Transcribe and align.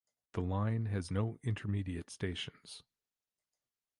The 0.33 0.41
line 0.41 0.87
has 0.87 1.11
no 1.11 1.37
intermediate 1.43 2.09
stations. 2.09 2.81